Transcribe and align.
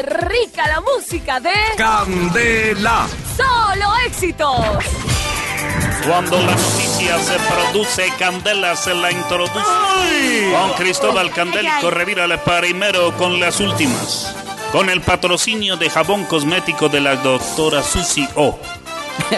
¡Qué 0.00 0.06
rica 0.06 0.66
la 0.66 0.80
música 0.80 1.40
de 1.40 1.52
Candela! 1.76 3.06
Solo 3.36 3.92
Éxitos! 4.06 4.58
Cuando 6.06 6.38
la 6.38 6.52
noticia 6.52 7.18
se 7.18 7.38
produce, 7.38 8.10
Candela 8.18 8.76
se 8.76 8.94
la 8.94 9.12
introduce. 9.12 9.52
Con 9.52 10.72
Cristóbal 10.78 11.30
Candélico, 11.32 11.90
revírale 11.90 12.38
primero 12.38 13.14
con 13.18 13.38
las 13.40 13.60
últimas. 13.60 14.34
Con 14.72 14.88
el 14.88 15.02
patrocinio 15.02 15.76
de 15.76 15.90
jabón 15.90 16.24
cosmético 16.24 16.88
de 16.88 17.00
la 17.00 17.16
doctora 17.16 17.82
Susi 17.82 18.26
O. 18.36 18.58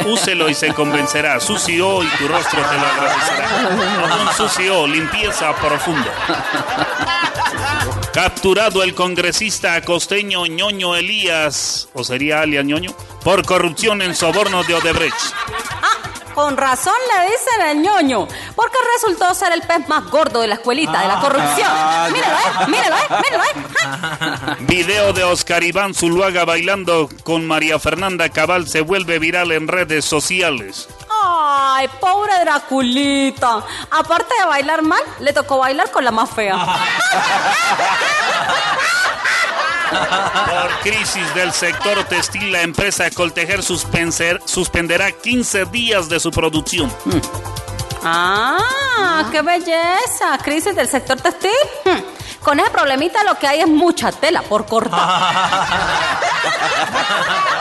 Úselo 0.07 0.49
y 0.49 0.55
se 0.55 0.73
convencerá. 0.73 1.41
Susi 1.41 1.81
O 1.81 2.05
y 2.05 2.07
tu 2.07 2.29
rostro 2.29 2.61
te 2.63 2.75
lo 2.77 2.87
agradecerá. 2.87 3.49
Jabón 3.49 4.35
Susi 4.37 4.69
O, 4.69 4.87
limpieza 4.87 5.53
profunda. 5.57 6.13
Capturado 8.13 8.83
el 8.83 8.95
congresista 8.95 9.81
costeño 9.81 10.45
ñoño 10.45 10.95
Elías, 10.95 11.89
o 11.95 12.05
sería 12.05 12.43
alias 12.43 12.63
ñoño, 12.63 12.95
por 13.25 13.45
corrupción 13.47 14.03
en 14.03 14.15
soborno 14.15 14.63
de 14.65 14.75
Odebrecht. 14.75 15.17
Con 16.35 16.59
razón 16.59 16.95
le 17.09 17.31
dicen 17.31 17.69
el 17.71 17.83
ñoño, 17.83 18.29
porque 18.55 18.77
resultó 18.95 19.35
ser 19.35 19.53
el 19.53 19.63
pez 19.63 19.89
más 19.89 20.11
gordo 20.11 20.43
de 20.43 20.49
la 20.49 20.55
escuelita 20.57 21.01
de 21.01 21.09
la 21.09 21.21
corrupción. 21.21 21.69
Míralo, 22.13 22.37
eh, 22.37 22.67
míralo, 22.69 22.97
eh, 22.97 23.23
míralo, 23.23 23.45
eh. 23.45 24.57
Video 24.61 25.13
de 25.15 25.25
Oscar 25.25 25.63
Iván 25.63 25.95
Zuluaga 25.95 26.45
bailando 26.45 27.09
con 27.25 27.47
María 27.47 27.79
Fernanda 27.79 28.29
Cabal 28.29 28.69
se 28.69 28.83
vuelve 28.83 29.19
viral 29.19 29.53
en 29.53 29.69
redes 29.69 30.05
sociales. 30.05 30.89
Ay, 31.75 31.89
pobre 32.01 32.33
Draculita. 32.41 33.63
Aparte 33.91 34.35
de 34.39 34.47
bailar 34.47 34.83
mal, 34.83 35.01
le 35.21 35.33
tocó 35.33 35.59
bailar 35.59 35.91
con 35.91 36.05
la 36.05 36.11
más 36.11 36.29
fea. 36.29 36.55
Por 39.91 40.71
crisis 40.81 41.35
del 41.35 41.53
sector 41.53 42.05
textil, 42.05 42.53
la 42.53 42.61
empresa 42.61 43.11
Coltejer 43.11 43.63
suspenderá 43.63 45.13
15 45.13 45.65
días 45.67 46.11
de 46.11 46.21
su 46.21 46.31
producción. 46.31 46.93
Ah, 48.05 49.25
qué 49.31 49.41
belleza. 49.41 50.37
Crisis 50.43 50.77
del 50.77 50.89
sector 50.89 51.19
textil. 51.21 51.51
Hmm. 51.85 52.01
Con 52.43 52.61
ese 52.61 52.71
problemita 52.71 53.25
lo 53.25 53.39
que 53.39 53.47
hay 53.47 53.61
es 53.61 53.69
mucha 53.69 54.13
tela 54.13 54.43
por 54.43 54.67
cortar. 54.67 55.01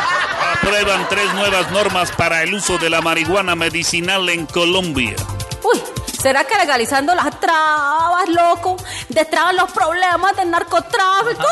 Aprueban 0.82 1.08
tres 1.10 1.32
nuevas 1.36 1.70
normas 1.70 2.12
para 2.12 2.42
el 2.42 2.56
uso 2.56 2.80
de 2.80 2.90
la 2.90 3.02
marihuana 3.02 3.54
medicinal 3.54 4.28
en 4.30 4.48
Colombia. 4.48 5.16
Uy, 5.62 5.80
¿será 6.20 6.44
que 6.44 6.58
legalizando 6.58 7.14
las 7.14 7.40
trabas, 7.40 8.28
loco, 8.28 8.78
destraban 9.08 9.58
los 9.58 9.72
problemas 9.72 10.36
del 10.36 10.50
narcotráfico? 10.50 11.46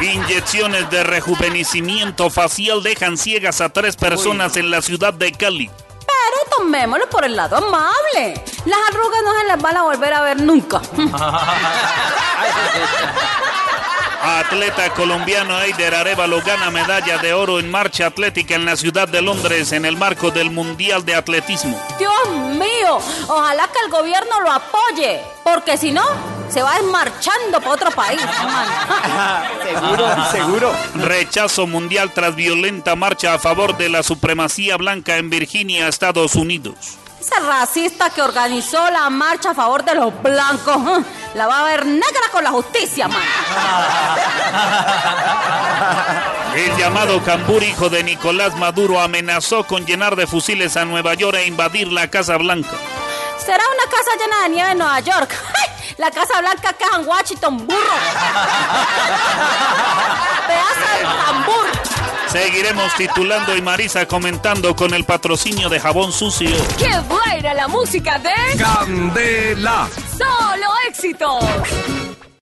Inyecciones 0.02 0.90
de 0.90 1.04
rejuvenecimiento 1.04 2.30
facial 2.30 2.82
dejan 2.82 3.16
ciegas 3.16 3.60
a 3.60 3.68
tres 3.68 3.94
personas 3.94 4.56
en 4.56 4.72
la 4.72 4.82
ciudad 4.82 5.14
de 5.14 5.30
Cali. 5.30 5.68
Pero 5.68 6.58
tomémoslo 6.58 7.08
por 7.08 7.24
el 7.24 7.36
lado 7.36 7.58
amable. 7.58 8.42
Las 8.64 8.78
arrugas 8.90 9.20
no 9.24 9.38
se 9.38 9.44
las 9.46 9.62
van 9.62 9.76
a 9.76 9.84
volver 9.84 10.14
a 10.14 10.22
ver 10.22 10.42
nunca. 10.42 10.82
Atleta 14.26 14.88
colombiano 14.94 15.60
Eider 15.60 15.94
Arevalo 15.94 16.40
gana 16.40 16.70
medalla 16.70 17.18
de 17.18 17.34
oro 17.34 17.60
en 17.60 17.70
marcha 17.70 18.06
atlética 18.06 18.54
en 18.54 18.64
la 18.64 18.74
ciudad 18.74 19.06
de 19.06 19.20
Londres 19.20 19.72
en 19.72 19.84
el 19.84 19.98
marco 19.98 20.30
del 20.30 20.50
Mundial 20.50 21.04
de 21.04 21.14
Atletismo. 21.14 21.78
Dios 21.98 22.30
mío, 22.56 22.98
ojalá 23.28 23.68
que 23.68 23.80
el 23.84 23.90
gobierno 23.90 24.40
lo 24.40 24.50
apoye, 24.50 25.20
porque 25.42 25.76
si 25.76 25.90
no, 25.92 26.02
se 26.48 26.62
va 26.62 26.76
desmarchando 26.76 27.60
para 27.60 27.70
otro 27.70 27.90
país. 27.90 28.20
Seguro, 29.62 30.30
seguro. 30.30 30.72
Rechazo 30.94 31.66
mundial 31.66 32.12
tras 32.14 32.34
violenta 32.34 32.96
marcha 32.96 33.34
a 33.34 33.38
favor 33.38 33.76
de 33.76 33.90
la 33.90 34.02
supremacía 34.02 34.76
blanca 34.78 35.18
en 35.18 35.28
Virginia, 35.28 35.88
Estados 35.88 36.34
Unidos. 36.34 36.98
Ese 37.24 37.40
racista 37.40 38.10
que 38.10 38.20
organizó 38.20 38.90
la 38.90 39.08
marcha 39.08 39.52
a 39.52 39.54
favor 39.54 39.82
de 39.82 39.94
los 39.94 40.22
blancos, 40.22 40.76
¡eh! 40.76 41.02
la 41.34 41.46
va 41.46 41.60
a 41.60 41.64
ver 41.64 41.86
negra 41.86 42.20
con 42.30 42.44
la 42.44 42.50
justicia, 42.50 43.08
man. 43.08 43.18
El 46.54 46.76
llamado 46.76 47.24
Cambur, 47.24 47.62
hijo 47.62 47.88
de 47.88 48.04
Nicolás 48.04 48.54
Maduro, 48.56 49.00
amenazó 49.00 49.64
con 49.64 49.86
llenar 49.86 50.16
de 50.16 50.26
fusiles 50.26 50.76
a 50.76 50.84
Nueva 50.84 51.14
York 51.14 51.38
e 51.38 51.46
invadir 51.46 51.90
la 51.90 52.10
Casa 52.10 52.36
Blanca. 52.36 52.76
Será 53.38 53.64
una 53.68 53.90
casa 53.90 54.10
llena 54.20 54.42
de 54.42 54.48
nieve 54.50 54.72
en 54.72 54.78
Nueva 54.78 55.00
York. 55.00 55.34
La 55.96 56.10
Casa 56.10 56.40
Blanca 56.40 56.68
acá 56.68 56.84
en 56.98 57.08
Washington, 57.08 57.66
burro. 57.66 57.78
Pedazo 60.46 60.98
de 60.98 61.04
tambor. 61.24 61.93
Seguiremos 62.34 62.92
titulando 62.96 63.56
y 63.56 63.62
Marisa 63.62 64.06
comentando 64.06 64.74
con 64.74 64.92
el 64.92 65.04
patrocinio 65.04 65.68
de 65.68 65.78
jabón 65.78 66.10
sucio. 66.10 66.50
¡Qué 66.76 66.90
buena 67.08 67.54
la 67.54 67.68
música 67.68 68.18
de 68.18 68.58
Candela! 68.58 69.88
Solo 70.18 70.66
Éxitos! 70.88 71.44